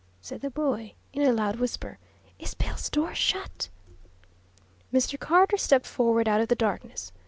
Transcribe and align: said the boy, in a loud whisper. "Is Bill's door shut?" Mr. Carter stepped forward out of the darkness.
said 0.19 0.41
the 0.41 0.49
boy, 0.49 0.95
in 1.13 1.21
a 1.21 1.31
loud 1.31 1.57
whisper. 1.57 1.99
"Is 2.39 2.55
Bill's 2.55 2.89
door 2.89 3.13
shut?" 3.13 3.69
Mr. 4.91 5.19
Carter 5.19 5.57
stepped 5.57 5.85
forward 5.85 6.27
out 6.27 6.41
of 6.41 6.47
the 6.47 6.55
darkness. 6.55 7.11